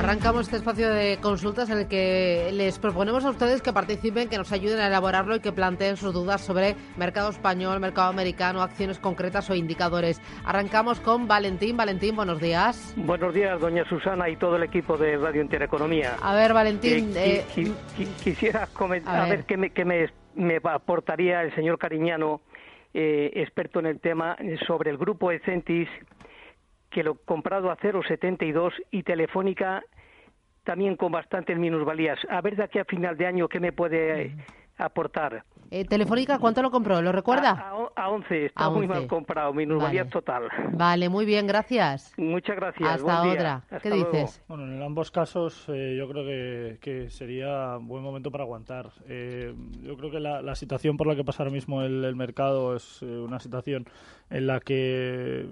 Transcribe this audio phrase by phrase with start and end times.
[0.00, 4.38] Arrancamos este espacio de consultas en el que les proponemos a ustedes que participen, que
[4.38, 8.98] nos ayuden a elaborarlo y que planteen sus dudas sobre mercado español, mercado americano, acciones
[8.98, 10.18] concretas o indicadores.
[10.46, 11.76] Arrancamos con Valentín.
[11.76, 12.94] Valentín, buenos días.
[12.96, 16.16] Buenos días, doña Susana y todo el equipo de Radio Intereconomía.
[16.22, 17.12] A ver, Valentín.
[17.14, 17.72] Eh, eh,
[18.24, 22.40] quisiera comentar, a ver, qué, me, qué me, me aportaría el señor Cariñano,
[22.94, 25.90] eh, experto en el tema, sobre el grupo Ecentis
[26.90, 29.82] que lo comprado a 0,72 y Telefónica
[30.64, 32.18] también con bastantes minusvalías.
[32.28, 34.34] A ver de aquí a final de año qué me puede
[34.76, 35.44] aportar.
[35.72, 37.00] Eh, Telefónica, ¿cuánto lo compró?
[37.00, 37.72] ¿Lo recuerda?
[37.94, 40.48] A, 11, está muy mal comprado, minusvalía total.
[40.72, 42.12] Vale, muy bien, gracias.
[42.16, 42.88] Muchas gracias.
[42.88, 43.62] Hasta otra.
[43.80, 44.42] ¿Qué dices?
[44.48, 48.90] Bueno, en ambos casos eh, yo creo que, que, sería buen momento para aguantar.
[49.08, 53.00] Eh, yo creo que la, situación por la que pasa ahora mismo el, mercado es
[53.02, 53.86] una situación
[54.30, 55.46] en la que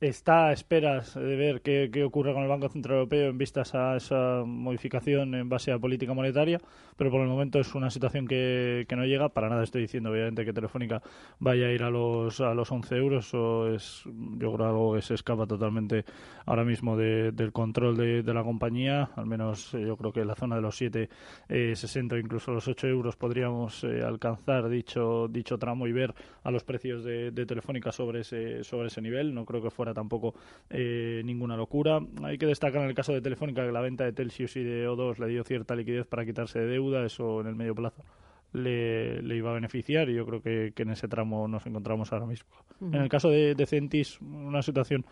[0.00, 3.74] está a esperas de ver qué, qué ocurre con el Banco Central Europeo en vistas
[3.74, 6.60] a esa modificación en base a política monetaria,
[6.96, 10.10] pero por el momento es una situación que, que no llega para nada estoy diciendo,
[10.10, 11.02] obviamente, que Telefónica
[11.38, 13.34] vaya a ir a los, a los 11 euros.
[13.34, 14.02] O es,
[14.38, 16.04] yo creo algo que se escapa totalmente
[16.46, 19.10] ahora mismo del control de, la compañía.
[19.16, 21.08] Al menos eh, yo creo que en la zona de los 7,60
[21.48, 26.14] eh, 60 o incluso los 8 euros podríamos eh, alcanzar dicho, dicho tramo y ver
[26.42, 29.34] a los precios de, Telefónica sobre ese, sobre ese nivel.
[29.34, 30.34] No creo que fuera tampoco
[30.70, 32.00] ninguna locura.
[32.22, 34.88] Hay que destacar en el caso de Telefónica que la venta de Telsius y de
[34.88, 37.04] O2 le dio cierta liquidez para quitarse de deuda.
[37.04, 38.04] Eso en el medio plazo
[38.52, 42.26] le, le, iba a beneficiar y yo creo que, en ese tramo nos encontramos ahora
[42.26, 42.48] mismo.
[42.80, 45.04] En el caso de, de, Centis, una situación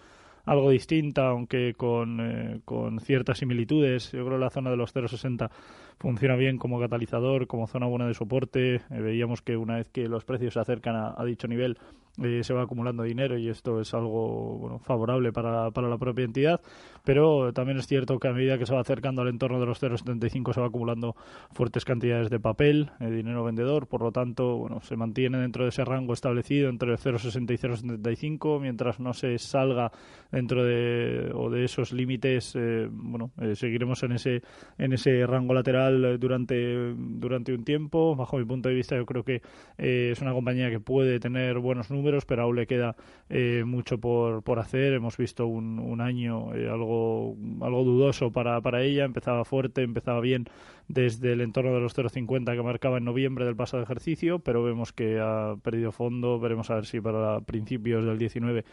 [0.47, 4.13] algo distinta, aunque con, eh, con ciertas similitudes.
[4.13, 5.51] Yo creo que la zona de los 0,60
[5.99, 8.77] funciona bien como catalizador, como zona buena de soporte.
[8.77, 11.79] Eh, veíamos que una vez que los precios se acercan a dicho nivel,
[12.23, 16.25] eh, se va acumulando dinero y esto es algo bueno, favorable para, para la propia
[16.25, 16.63] entidad,
[17.05, 19.83] pero también es cierto que a medida que se va acercando al entorno de los
[19.83, 21.15] 0,75 se va acumulando
[21.53, 25.69] fuertes cantidades de papel, de dinero vendedor, por lo tanto bueno, se mantiene dentro de
[25.69, 29.93] ese rango establecido entre 0,60 y 0,75, mientras no se salga
[30.33, 34.43] dentro de, o de esos límites, eh, bueno, eh, seguiremos en ese,
[34.79, 38.17] en ese rango lateral durante, durante un tiempo.
[38.17, 39.43] Bajo mi punto de vista, yo creo que
[39.79, 42.97] es una compañía que puede tener buenos números pero aún le queda
[43.29, 44.93] eh, mucho por, por hacer.
[44.93, 49.05] Hemos visto un, un año eh, algo, algo dudoso para, para ella.
[49.05, 50.47] Empezaba fuerte, empezaba bien
[50.89, 54.93] desde el entorno de los 0,50 que marcaba en noviembre del pasado ejercicio, pero vemos
[54.93, 56.39] que ha perdido fondo.
[56.39, 58.65] Veremos a ver si para principios del 19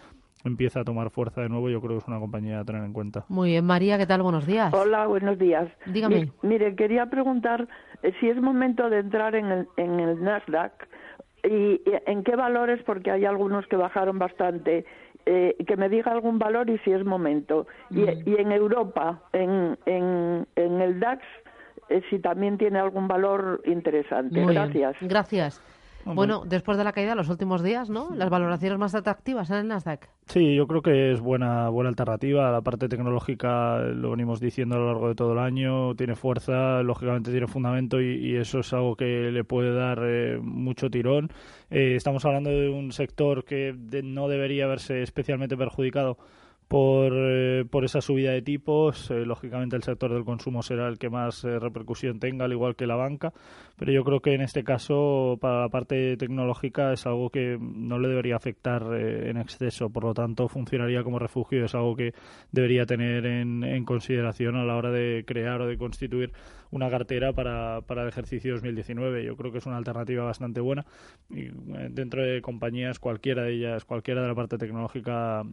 [0.44, 2.94] empieza a tomar fuerza de nuevo, yo creo que es una compañía a tener en
[2.94, 3.26] cuenta.
[3.30, 4.22] Muy bien, María, ¿qué tal?
[4.22, 4.74] Buenos días.
[4.74, 5.70] Hola, buenos días.
[5.86, 6.32] Dígame.
[6.42, 7.68] mire, quería preguntar
[8.02, 10.88] eh, si es momento de entrar en el, en el Nasdaq
[11.44, 12.82] ¿Y en qué valores?
[12.84, 14.86] Porque hay algunos que bajaron bastante.
[15.26, 17.68] Eh, que me diga algún valor y si es momento.
[17.90, 21.24] Y, y en Europa, en, en, en el DAX,
[21.90, 24.46] eh, si también tiene algún valor interesante.
[24.46, 24.96] Gracias.
[25.02, 25.62] Gracias.
[26.06, 28.10] Bueno, después de la caída, los últimos días, ¿no?
[28.16, 30.10] Las valoraciones más atractivas en el Nasdaq.
[30.28, 32.52] Sí, yo creo que es buena buena alternativa.
[32.52, 36.82] La parte tecnológica, lo venimos diciendo a lo largo de todo el año, tiene fuerza,
[36.84, 41.30] lógicamente tiene fundamento y, eso es algo que le puede dar eh, mucho tirón.
[41.70, 46.18] Eh, estamos hablando de un sector que no debería verse especialmente perjudicado
[46.74, 49.12] por, eh, por esa subida de tipos.
[49.12, 52.76] Eh, lógicamente el sector del consumo será el que más eh, repercusión tenga, al igual
[52.76, 53.32] que la banca,
[53.78, 58.00] pero yo creo que en este caso para la parte tecnológica es algo que no
[58.00, 62.16] le debería afectar en exceso, por lo tanto funcionaría como refugio, es algo que
[62.52, 66.32] debería tener en, en consideración a la hora de crear o de constituir
[66.74, 69.24] una cartera para, para el ejercicio 2019.
[69.24, 70.86] Yo creo que es una alternativa bastante buena
[71.30, 71.50] y
[71.90, 75.44] dentro de compañías cualquiera de ellas, cualquiera de la parte tecnológica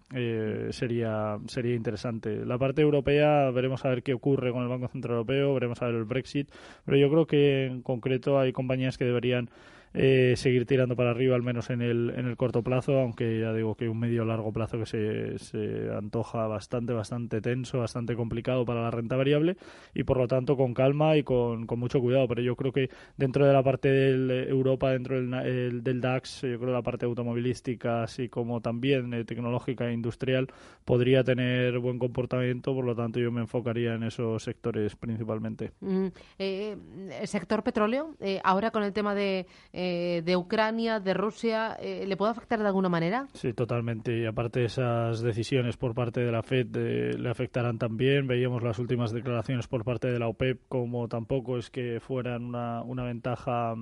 [0.71, 2.45] sería sería, interesante.
[2.45, 5.87] La parte europea, veremos a ver qué ocurre con el Banco Central Europeo, veremos a
[5.87, 6.51] ver el Brexit,
[6.85, 9.51] pero yo creo que en concreto hay compañías que deberían
[9.95, 13.53] eh, seguir tirando para arriba, al menos en el, en el corto plazo, aunque ya
[13.53, 18.65] digo que un medio largo plazo que se, se antoja bastante, bastante tenso, bastante complicado
[18.65, 19.57] para la renta variable
[19.95, 22.29] y por lo tanto con calma y con, con mucho cuidado.
[22.29, 26.59] Pero yo creo que dentro de la parte de Europa, dentro del, del DAX, yo
[26.59, 30.49] creo que la parte automovilística, así como también eh, tecnológica e industrial,
[30.85, 35.73] podría tener buen comportamiento, por lo tanto yo me enfocaría en esos sectores principalmente.
[35.81, 36.07] Mm,
[36.39, 36.77] eh,
[37.21, 39.47] el sector petróleo, eh, ahora con el tema de,
[39.81, 43.29] de Ucrania, de Rusia, ¿le puede afectar de alguna manera?
[43.33, 44.19] Sí, totalmente.
[44.19, 48.27] Y aparte esas decisiones por parte de la FED le afectarán también.
[48.27, 52.83] Veíamos las últimas declaraciones por parte de la OPEP como tampoco es que fueran una,
[52.83, 53.75] una ventaja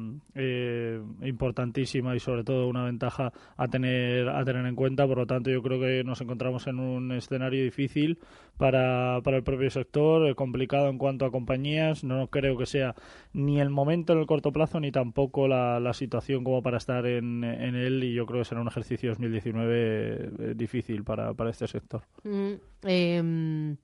[1.23, 5.07] importantísima y sobre todo una ventaja a tener a tener en cuenta.
[5.07, 8.19] Por lo tanto, yo creo que nos encontramos en un escenario difícil
[8.57, 12.05] para, para el propio sector, eh, complicado en cuanto a compañías.
[12.05, 12.95] No creo que sea
[13.33, 17.45] ni el momento en el corto plazo ni tampoco la situación como para estar en,
[17.45, 18.03] en, él.
[18.05, 22.03] Y yo creo que será un ejercicio 2019 eh, difícil para, para este sector.
[22.25, 22.53] Mm,
[22.85, 23.77] em,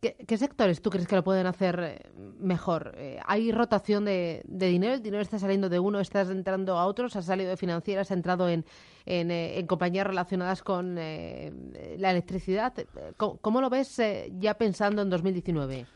[0.00, 2.92] ¿Qué, sectores tú crees que lo pueden hacer eh, mejor?
[2.96, 4.94] Eh, ¿Hay rotación de, dinero?
[4.94, 7.16] ¿El dinero está saliendo de uno, está entrando a otros?
[7.16, 8.66] ¿Ha salido de financieras, ha entrado en,
[9.06, 12.74] en, compañías relacionadas con la electricidad?
[13.16, 13.98] ¿Cómo, lo ves
[14.38, 15.86] ya pensando en 2019?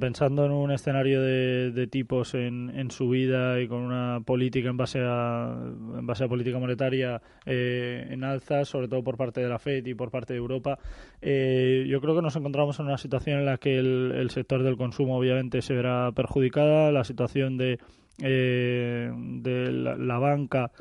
[0.00, 5.00] Pensando en un escenario de, tipos en, en subida y con una política en base
[5.02, 5.56] a,
[5.98, 9.86] en base a política monetaria eh, en alza, sobre todo por parte de la FED
[9.86, 10.78] y por parte de Europa,
[11.22, 14.76] eh, yo creo que nos encontramos en una situación en la que el, sector del
[14.76, 17.78] consumo obviamente se verá perjudicada, la situación de,
[18.20, 20.72] eh, de la banca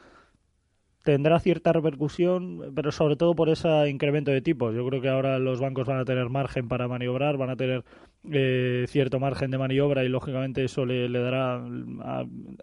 [1.08, 4.76] tendrá cierta repercusión, pero sobre todo por ese incremento de tipos.
[4.76, 7.86] Yo creo que ahora los bancos van a tener margen para maniobrar, van a tener
[8.30, 11.64] eh, cierto margen de maniobra y lógicamente eso le, dará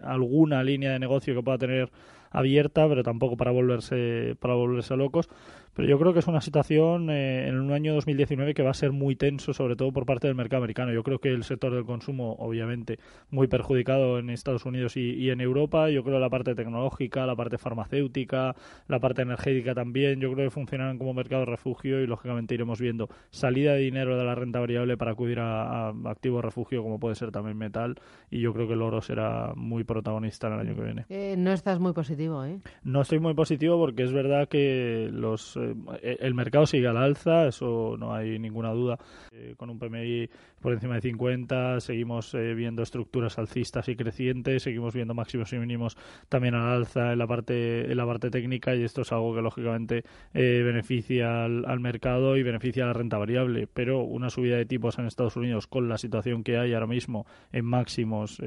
[0.03, 1.91] alguna línea de negocio que pueda tener
[2.35, 5.29] abierta, pero tampoco para volverse para volverse locos.
[5.75, 8.75] Pero yo creo que es una situación eh, en un año 2019 que va a
[8.75, 10.93] ser muy tenso, sobre todo por parte del mercado americano.
[10.93, 13.01] Yo creo que el sector del consumo, obviamente,
[13.31, 15.91] muy perjudicado en Estados Unidos y, en Europa.
[15.91, 18.55] Yo creo la parte tecnológica, la parte farmacéutica,
[18.87, 20.21] la parte energética también.
[20.21, 24.25] Yo creo que funcionarán como mercado refugio y, lógicamente, iremos viendo salida de dinero de
[24.25, 27.97] la renta variable para acudir a, activos refugio, como puede ser también metal.
[28.31, 31.07] Y yo creo que el oro será muy protagonista en el año que viene.
[31.09, 32.61] Eh, no estás muy positivo, ¿eh?
[32.83, 37.47] No estoy muy positivo porque es verdad que los eh, el mercado sigue al alza,
[37.47, 38.99] eso no hay ninguna duda.
[39.33, 40.29] Eh, con un PMI
[40.61, 45.59] por encima de 50, seguimos eh, viendo estructuras alcistas y crecientes, seguimos viendo máximos y
[45.59, 45.97] mínimos
[46.29, 49.43] también al alza en la parte en la parte técnica y esto es algo que
[49.43, 53.69] lógicamente beneficia al, mercado y beneficia a la renta variable.
[53.73, 57.27] Pero una subida de tipos en Estados Unidos con la situación que hay ahora mismo
[57.53, 58.41] en máximos,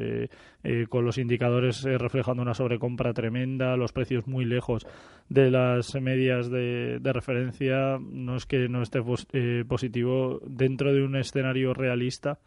[0.89, 4.85] con los indicadores reflejando una sobrecompra tremenda, los precios muy lejos
[5.29, 9.01] de las medias de, de referencia no es que no esté
[9.33, 12.39] eh, positivo dentro de un escenario realista.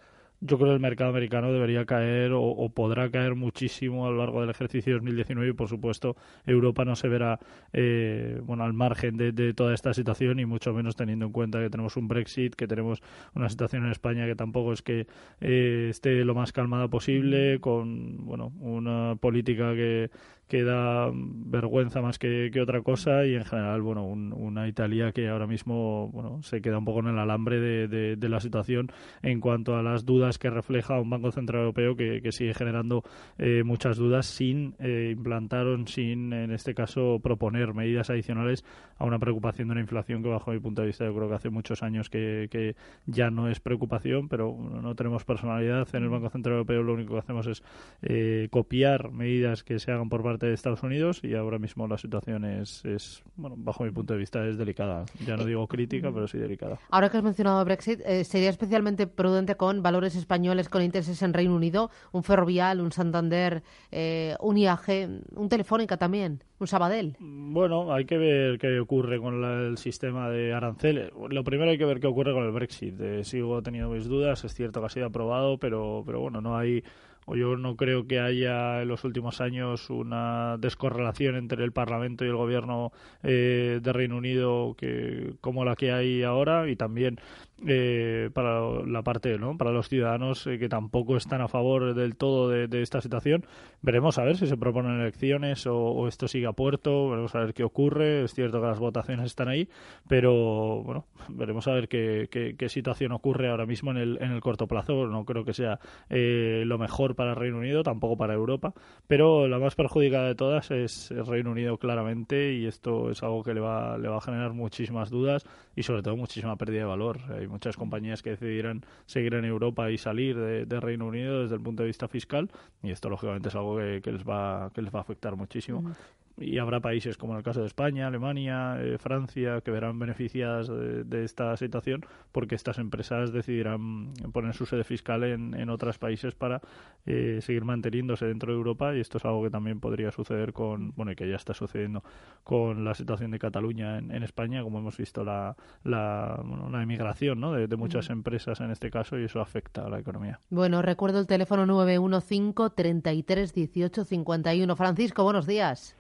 [0.43, 4.41] Yo creo que el mercado americano debería caer o, podrá caer muchísimo a lo largo
[4.41, 6.17] del ejercicio 2019 y por supuesto
[6.47, 7.39] Europa no se verá
[7.75, 11.69] eh, bueno al margen de, toda esta situación y mucho menos teniendo en cuenta que
[11.69, 13.03] tenemos un Brexit que tenemos
[13.35, 15.07] una situación en España que tampoco es que
[15.43, 20.09] eh, esté lo más calmada posible con bueno una política que
[20.51, 25.47] que da vergüenza más que, otra cosa y en general, bueno, una Italia que ahora
[25.47, 28.91] mismo, bueno, se queda un poco en el alambre de, de, la situación
[29.23, 33.05] en cuanto a las dudas que refleja un Banco Central Europeo que, que sigue generando
[33.39, 38.65] eh, muchas dudas sin eh, implantar o sin, en este caso, proponer medidas adicionales
[38.99, 41.35] a una preocupación de una inflación que, bajo mi punto de vista, yo creo que
[41.37, 42.75] hace muchos años que, que
[43.07, 44.53] ya no es preocupación, pero
[44.83, 47.63] no tenemos personalidad en el Banco Central Europeo, lo único que hacemos es
[48.03, 51.99] eh, copiar medidas que se hagan por parte de Estados Unidos y ahora mismo la
[51.99, 55.05] situación es, es, bueno, bajo mi punto de vista, es delicada.
[55.27, 56.79] Ya no digo crítica, pero sí delicada.
[56.91, 61.33] Ahora que has mencionado Brexit, eh, ¿sería especialmente prudente con valores españoles con intereses en
[61.33, 61.91] Reino Unido?
[62.13, 67.17] Un Ferrovial, un Santander, eh, un IAG, un Telefónica también, un Sabadell.
[67.19, 71.11] Bueno, hay que ver qué ocurre con el sistema de aranceles.
[71.31, 73.01] Lo primero hay que ver qué ocurre con el Brexit.
[73.01, 76.57] Eh, sigo teniendo mis dudas, es cierto que ha sido aprobado, pero, pero bueno, no
[76.57, 76.83] hay
[77.27, 82.29] yo no creo que haya en los últimos años una descorrelación entre el Parlamento y
[82.29, 87.21] el Gobierno eh, de Reino Unido que como la que hay ahora y también
[87.67, 89.59] eh, para la parte, ¿no?
[89.59, 93.45] Para los ciudadanos que tampoco están a favor del todo de, esta situación.
[93.83, 97.55] Veremos a ver si se proponen elecciones o, esto sigue a puerto, veremos a ver
[97.55, 98.25] qué ocurre.
[98.25, 99.69] Es cierto que las votaciones están ahí,
[100.09, 104.67] pero bueno, veremos a ver qué, situación ocurre ahora mismo en el, en el corto
[104.67, 105.07] plazo.
[105.07, 108.73] No creo que sea lo mejor para el Reino Unido, tampoco para Europa,
[109.07, 113.43] pero la más perjudicada de todas es el Reino Unido claramente y esto es algo
[113.43, 115.45] que le va, le va a generar muchísimas dudas
[115.77, 117.19] y sobre todo muchísima pérdida de valor.
[117.51, 121.83] Muchas compañías que decidirán seguir en Europa y salir de, Reino Unido desde el punto
[121.83, 122.51] de vista fiscal
[122.83, 125.93] y esto lógicamente es algo que, les va que les va a afectar muchísimo
[126.41, 130.69] y habrá países como en el caso de España, Alemania, eh, Francia que verán beneficiadas
[130.69, 136.35] de, esta situación porque estas empresas decidirán poner su sede fiscal en, en otros países
[136.35, 136.61] para
[137.07, 140.93] eh, seguir manteniéndose dentro de Europa y esto es algo que también podría suceder con,
[140.97, 142.03] bueno, y que ya está sucediendo
[142.45, 146.41] con la situación de Cataluña en, España, como hemos visto la, la,
[146.83, 147.53] emigración ¿no?
[147.53, 150.41] de, de muchas empresas en este caso y eso afecta a la economía.
[150.51, 154.77] Bueno, recuerdo el teléfono 915 33 18 51.
[154.77, 155.97] Francisco, buenos días.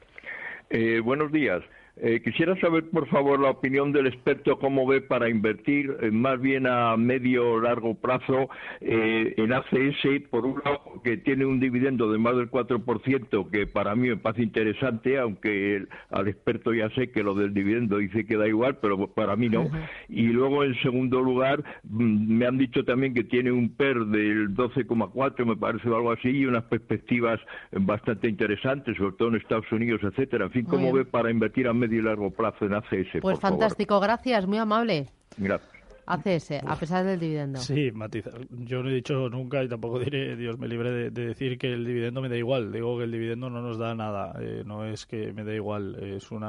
[0.70, 1.62] Eh, buenos días.
[2.02, 6.40] Eh, quisiera saber, por favor, la opinión del experto, cómo ve para invertir eh, más
[6.40, 8.48] bien a medio o largo plazo
[8.80, 13.66] eh, en ACS, por un lado, que tiene un dividendo de más del 4%, que
[13.66, 18.24] para mí me parece interesante, aunque al experto ya sé que lo del dividendo dice
[18.24, 19.68] que da igual, pero para mí no.
[20.08, 24.54] Y luego, en segundo lugar, mm, me han dicho también que tiene un PER del
[24.54, 27.38] 12,4, me parece, o algo así, y unas perspectivas
[27.72, 30.46] bastante interesantes, sobre todo en Estados Unidos, etcétera.
[30.46, 33.20] En fin, ¿cómo ve para invertir a medio y largo plazo en ACS.
[33.20, 35.08] Pues fantástico, gracias, muy amable.
[35.36, 35.80] Gracias.
[36.10, 37.60] ACS, a pesar del dividendo.
[37.60, 38.34] Sí, matizar.
[38.50, 41.84] Yo no he dicho nunca y tampoco diré, Dios me libre de, decir que el
[41.84, 42.72] dividendo me da igual.
[42.72, 44.34] Digo que el dividendo no nos da nada.
[44.40, 45.96] Eh, no es que me da igual.
[46.02, 46.42] Es un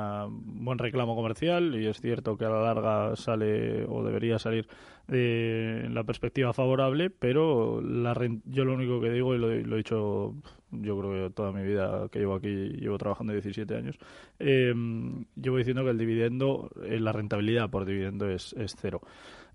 [0.66, 4.68] buen reclamo comercial y es cierto que a la larga sale o debería salir
[5.12, 8.14] eh, la perspectiva favorable, pero la
[8.46, 10.34] yo lo único que digo, y lo, lo he dicho
[10.72, 13.98] yo creo que toda mi vida que llevo aquí, llevo trabajando 17 años,
[14.40, 14.74] eh,
[15.36, 19.02] llevo diciendo que el dividendo, eh, la rentabilidad por dividendo es, es cero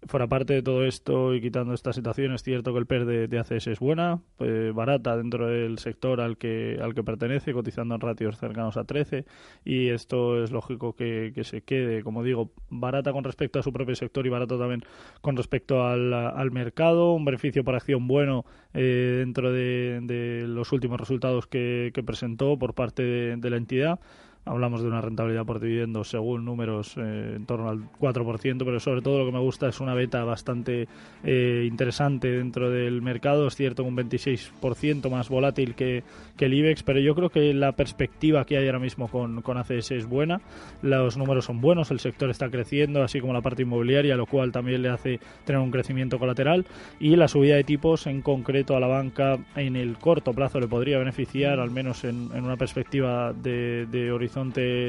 [0.07, 3.39] fuera parte de todo esto y quitando esta situación, es cierto que el PER de,
[3.39, 8.01] ACS es buena, pues barata dentro del sector al que, al que pertenece, cotizando en
[8.01, 9.25] ratios cercanos a 13,
[9.65, 13.95] y esto es lógico que, se quede, como digo, barata con respecto a su propio
[13.95, 14.83] sector y barato también
[15.21, 21.01] con respecto al, al mercado, un beneficio por acción bueno eh, dentro de, los últimos
[21.01, 23.03] resultados que, presentó por parte
[23.37, 23.99] de la entidad
[24.47, 29.03] hablamos de una rentabilidad por dividendo según números eh, en torno al 4%, pero sobre
[29.03, 30.87] todo lo que me gusta es una beta bastante
[31.25, 33.49] eh, interesante dentro del mercado.
[33.49, 36.05] Es cierto, un 26% más volátil que,
[36.39, 39.91] el IBEX, pero yo creo que la perspectiva que hay ahora mismo con, con ACS
[39.91, 40.41] es buena.
[40.81, 44.53] Los números son buenos, el sector está creciendo, así como la parte inmobiliaria, lo cual
[44.53, 46.65] también le hace tener un crecimiento colateral.
[47.01, 50.69] Y la subida de tipos, en concreto a la banca, en el corto plazo le
[50.69, 54.36] podría beneficiar, al menos en, una perspectiva de, de horizonte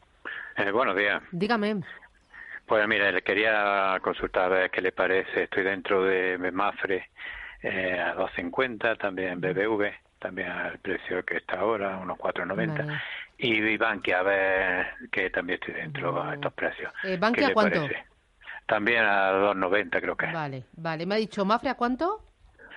[0.56, 1.22] Eh, buenos días.
[1.32, 1.82] Dígame.
[2.66, 5.44] Pues mire, le quería consultar a ver qué le parece.
[5.44, 7.08] Estoy dentro de Mafre
[7.62, 13.00] eh, a 2.50, también BBV, también al precio que está ahora, unos 4.90.
[13.38, 16.92] Y Bankia, a ver que también estoy dentro de estos precios.
[17.04, 17.88] Eh, ¿Bankia a cuánto?
[18.66, 20.26] También a 2.90 creo que.
[20.26, 21.06] Vale, vale.
[21.06, 22.22] ¿Me ha dicho Mafre a cuánto?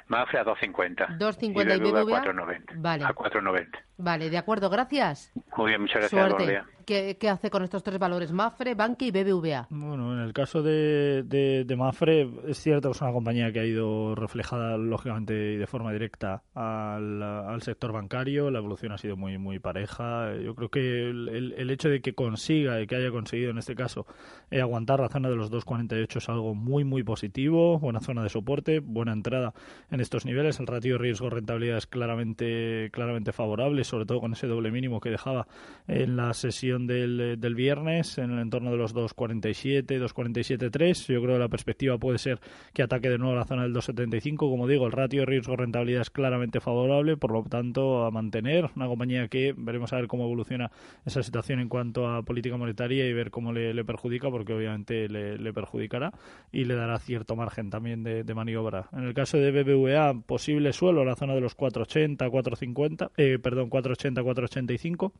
[0.07, 1.17] Mafre a 2.50.
[1.17, 2.61] 2.50 y BBVA, a 4.90.
[2.75, 3.05] Vale.
[3.05, 3.67] A 4.90.
[3.97, 5.31] Vale, de acuerdo, gracias.
[5.57, 6.29] Muy bien, muchas gracias.
[6.29, 6.63] Suerte.
[6.85, 8.31] ¿Qué, hace con estos tres valores?
[8.31, 9.67] Mafre, Banque y BBVA.
[9.71, 13.65] Bueno, en el caso de, de, Mafre, es cierto que es una compañía que ha
[13.65, 18.51] ido reflejada, lógicamente, y de forma directa al, al sector bancario.
[18.51, 20.35] La evolución ha sido muy muy pareja.
[20.35, 23.75] Yo creo que el, el, hecho de que consiga y que haya conseguido, en este
[23.75, 24.05] caso,
[24.51, 27.79] eh, aguantar la zona de los 2,48 es algo muy, muy positivo.
[27.79, 29.53] Buena zona de soporte, buena entrada
[29.89, 30.59] en estos niveles.
[30.59, 35.47] El ratio riesgo-rentabilidad es claramente, claramente favorable, sobre todo con ese doble mínimo que dejaba
[35.87, 41.13] en la sesión del, del viernes en el entorno de los 2.47, 2.47.3.
[41.13, 42.39] Yo creo que la perspectiva puede ser
[42.73, 44.37] que ataque de nuevo la zona del 2.75.
[44.37, 49.27] Como digo, el ratio riesgo-rentabilidad es claramente favorable, por lo tanto, a mantener una compañía
[49.27, 50.71] que veremos a ver cómo evoluciona
[51.05, 55.53] esa situación en cuanto a política monetaria y ver cómo le, perjudica, porque obviamente le,
[55.53, 56.11] perjudicará
[56.51, 58.89] y le dará cierto margen también de, maniobra.
[58.91, 63.69] En el caso de BBVA, posible suelo, la zona de los 4.80, 4.50, eh, perdón,
[63.69, 65.11] 4.80, 4.85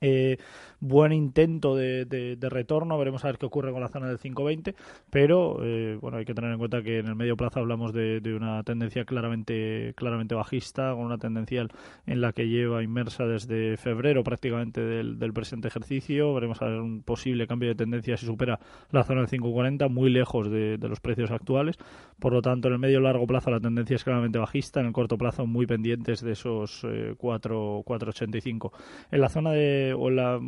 [0.00, 0.36] eh,
[0.80, 4.74] buen intento de, retorno, veremos a ver qué ocurre con la zona del 520,
[5.10, 8.20] pero eh, bueno, hay que tener en cuenta que en el medio plazo hablamos de,
[8.36, 11.70] una tendencia claramente, claramente bajista, con una tendencial
[12.06, 17.02] en la que lleva inmersa desde febrero prácticamente del, presente ejercicio, veremos a ver un
[17.02, 18.58] posible cambio de tendencia si supera
[18.90, 21.76] la zona del 540, muy lejos de, los precios actuales,
[22.20, 24.92] por lo tanto en el medio largo plazo la tendencia es claramente bajista, en el
[24.92, 28.72] corto plazo muy pendientes de esos eh, 4, 485.
[29.10, 30.40] En la zona de o la,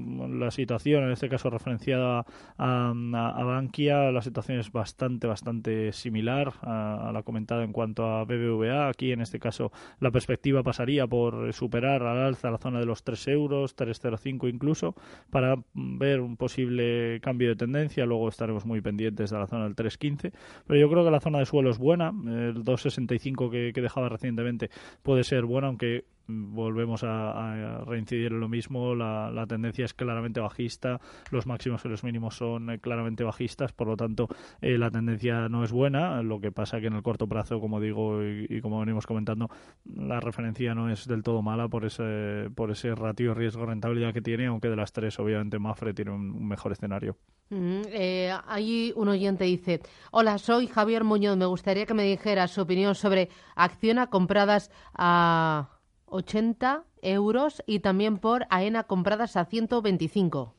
[0.50, 2.24] situación, en este caso referenciada
[2.56, 8.24] a, a, Bankia, la situación es bastante, bastante similar a, la comentada en cuanto a
[8.24, 8.88] BBVA.
[8.88, 13.02] Aquí, en este caso, la perspectiva pasaría por superar al alza la zona de los
[13.02, 14.94] 3 euros, 3,05 incluso,
[15.30, 18.06] para ver un posible cambio de tendencia.
[18.06, 20.32] Luego estaremos muy pendientes de la zona del 3,15.
[20.66, 22.08] Pero yo creo que la zona de suelo es buena.
[22.08, 24.70] El 2,65 que, que dejaba recientemente
[25.02, 31.00] puede ser buena, aunque volvemos a, reincidir en lo mismo, la, tendencia es claramente bajista,
[31.30, 34.28] los máximos y los mínimos son eh, claramente bajistas, por lo tanto
[34.60, 37.80] eh, la tendencia no es buena, lo que pasa que en el corto plazo, como
[37.80, 39.48] digo y, como venimos comentando,
[39.84, 44.46] la referencia no es del todo mala por ese, por ese ratio riesgo-rentabilidad que tiene,
[44.46, 47.16] aunque de las tres obviamente Mafre tiene un, mejor escenario.
[47.50, 52.46] Mm, eh, ahí un oyente dice, hola, soy Javier Muñoz, me gustaría que me dijera
[52.48, 55.77] su opinión sobre Acciona compradas a
[56.10, 60.54] 80 euros y también por AENA compradas a 125.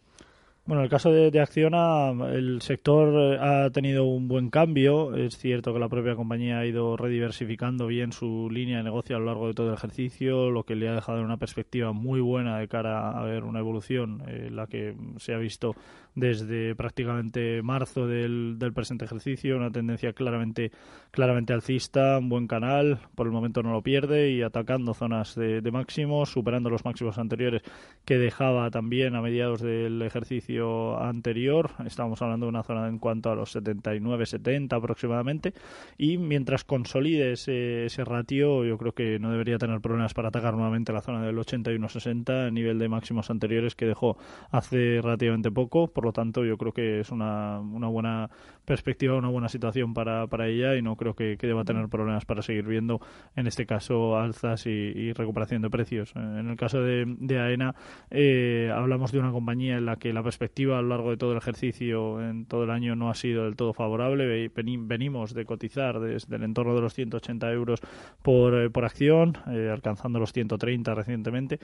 [0.69, 5.15] Bueno, en el caso de, Acciona, el sector eh, ha tenido un buen cambio.
[5.15, 9.19] Es cierto que la propia compañía ha ido rediversificando bien su línea de negocio a
[9.19, 12.59] lo largo de todo el ejercicio, lo que le ha dejado una perspectiva muy buena
[12.59, 15.73] de cara a ver una evolución, eh, la que se ha visto
[16.15, 20.71] desde prácticamente marzo del, presente ejercicio, una tendencia claramente,
[21.11, 25.61] claramente alcista, un buen canal, por el momento no lo pierde y atacando zonas de,
[25.61, 27.61] de máximos, superando los máximos anteriores
[28.05, 31.71] que dejaba también a mediados del ejercicio anterior.
[31.85, 35.53] Estamos hablando de una zona en cuanto a los 79, 70 aproximadamente.
[35.97, 40.53] Y mientras consolide ese, ese ratio, yo creo que no debería tener problemas para atacar
[40.53, 44.17] nuevamente la zona del 81-60, a nivel de máximos anteriores que dejó
[44.51, 45.87] hace relativamente poco.
[45.99, 48.29] Por lo tanto, yo creo que es una, una buena
[48.63, 52.23] perspectiva, una buena situación para, para ella y no creo que, que deba tener problemas
[52.23, 53.01] para seguir viendo,
[53.35, 56.13] en este caso, alzas y, recuperación de precios.
[56.15, 57.75] En el caso de, de AENA,
[58.11, 61.33] eh, hablamos de una compañía en la que la perspectiva a lo largo de todo
[61.33, 64.49] el ejercicio, en todo el año, no ha sido del todo favorable.
[64.55, 67.81] Venimos de cotizar desde el entorno de los 180 euros
[68.23, 71.59] por, eh, por acción, eh, alcanzando los 130 recientemente.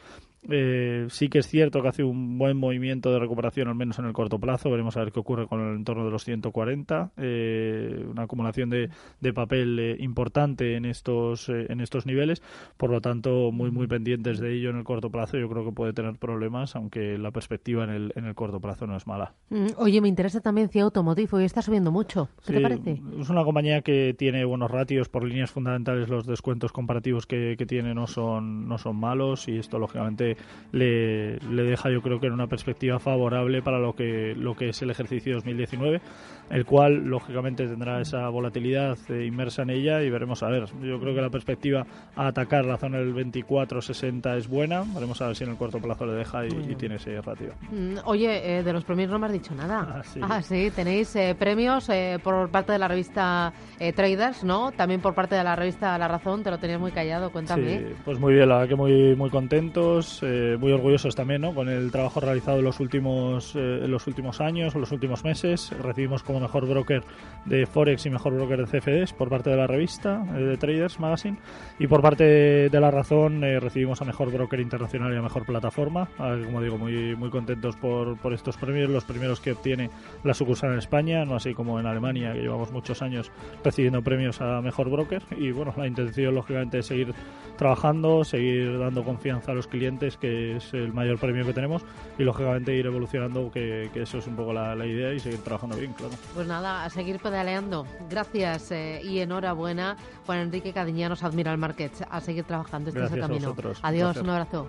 [1.07, 4.13] sí que es cierto que hace un buen movimiento de recuperación, al menos en el
[4.25, 4.71] corto plazo.
[4.71, 7.11] Veremos a ver qué ocurre con el entorno de los 140.
[7.17, 8.89] una acumulación de,
[9.21, 12.41] de papel importante en estos, en estos niveles.
[12.77, 15.37] Por lo tanto, muy, muy pendientes de ello en el corto plazo.
[15.37, 18.87] Yo creo que puede tener problemas, aunque la perspectiva en el, en el corto plazo
[18.87, 19.33] no es mala.
[19.49, 22.29] Mm, oye, me interesa también CIA Automotive, hoy está subiendo mucho.
[22.45, 23.01] ¿Qué te parece?
[23.19, 27.65] Es una compañía que tiene buenos ratios, por líneas fundamentales los descuentos comparativos que, que
[27.65, 30.37] tiene no son, no son malos y esto lógicamente
[30.71, 34.69] le, le deja yo creo que en una perspectiva favorable para lo que, lo que
[34.69, 36.01] es el ejercicio 2019,
[36.49, 40.65] el cual lógicamente tendrá esa volatilidad eh, inmersa en ella y veremos a ver.
[40.81, 45.27] Yo creo que la perspectiva a atacar la zona del 24-60 es buena, veremos a
[45.27, 47.53] ver si en el corto plazo le deja y, tiene ese ratio.
[47.71, 50.01] Mm, oye, eh, de los premios no me has dicho nada.
[50.21, 50.69] Ah, sí.
[50.69, 53.53] Ah, tenéis eh, premios eh, por parte de la revista
[53.95, 54.71] Traders, ¿no?
[54.71, 57.79] También por parte de la revista La Razón, te lo tenías muy callado, cuéntame.
[57.79, 60.21] Sí, pues muy bien, la verdad que muy, muy contentos,
[60.59, 61.53] muy orgullosos también, ¿no?
[61.53, 65.71] Con el trabajo realizado en los últimos, en los últimos años o los últimos meses.
[65.81, 67.03] Recibimos como mejor broker
[67.45, 71.37] de Forex y mejor broker de CFDs por parte de la revista de Traders Magazine
[71.79, 72.23] y por parte
[72.69, 76.07] de La Razón recibimos a mejor broker internacional y a mejor plataforma.
[76.17, 79.89] como digo, muy, muy contentos por, por estos premios, los primeros que obtiene
[80.23, 83.31] la sucursal en España, no así como en Alemania, que llevamos muchos años
[83.63, 85.23] recibiendo premios a mejor broker.
[85.37, 87.13] Y bueno, la intención, lógicamente, es seguir
[87.57, 91.83] trabajando, seguir dando confianza a los clientes, que es el mayor premio que tenemos,
[92.17, 95.93] y lógicamente ir evolucionando, que, eso es un poco la, idea, y seguir trabajando bien,
[95.93, 96.13] claro.
[96.33, 97.85] Pues nada, a seguir pedaleando.
[98.09, 99.97] Gracias eh, y enhorabuena.
[100.25, 102.03] Juan Enrique Cadiñanos, Admiral Markets.
[102.09, 102.89] A seguir trabajando.
[102.89, 103.55] Este es el camino.
[103.81, 104.67] Adiós, un abrazo.